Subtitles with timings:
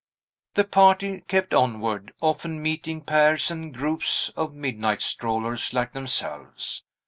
[0.55, 6.83] The party kept onward, often meeting pairs and groups of midnight strollers like themselves.